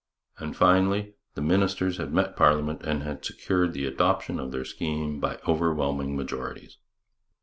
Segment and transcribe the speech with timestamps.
[0.39, 5.19] And, finally, the ministers had met parliament and had secured the adoption of their scheme
[5.19, 6.79] by overwhelming majorities.